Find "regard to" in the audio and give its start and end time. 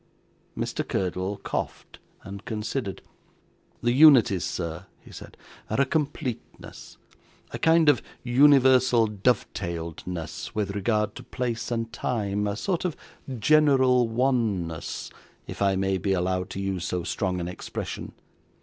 10.71-11.21